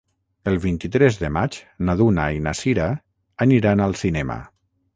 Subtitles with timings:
[0.51, 2.87] El vint-i-tres de maig na Duna i na Sira
[3.47, 4.43] aniran al cinema.